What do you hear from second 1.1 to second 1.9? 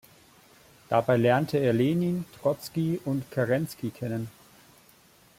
lernte er